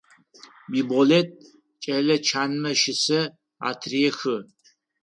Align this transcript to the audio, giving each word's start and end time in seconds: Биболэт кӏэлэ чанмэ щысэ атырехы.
Биболэт 0.71 1.29
кӏэлэ 1.83 2.15
чанмэ 2.27 2.71
щысэ 2.81 3.21
атырехы. 3.69 4.35